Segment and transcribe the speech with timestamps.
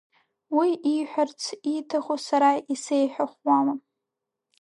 [0.57, 1.41] Уи ииҳәарц
[1.73, 3.73] ииҭаху сара исеиҳәахуама.